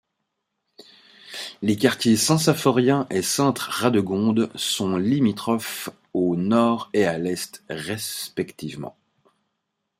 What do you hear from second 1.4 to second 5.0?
Les quartiers Saint-Symphorien et Sainte-Radegonde sont